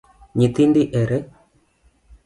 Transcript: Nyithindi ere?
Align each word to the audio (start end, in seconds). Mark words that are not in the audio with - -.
Nyithindi 0.37 0.83
ere? 1.01 1.19